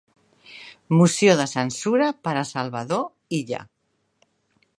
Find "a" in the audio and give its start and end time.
2.41-2.47